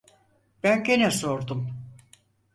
Ben 0.63 0.83
gene 0.83 1.11
sordum: 1.11 1.67